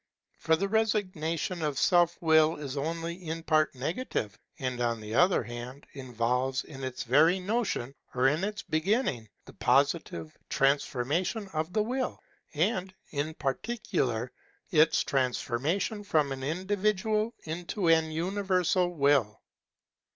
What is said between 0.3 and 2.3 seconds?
For the resignation of self